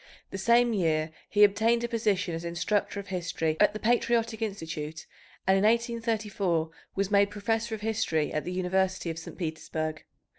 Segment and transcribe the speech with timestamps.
[0.31, 5.05] The same year he obtained a position as instructor of history at the Patriotic Institute,
[5.45, 9.37] and in 1834 was made professor of history at the University of St.
[9.37, 10.03] Petersburg.